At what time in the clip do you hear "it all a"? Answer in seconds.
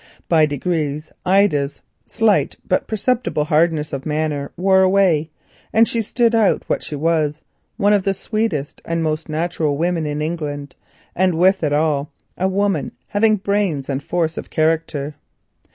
11.63-12.47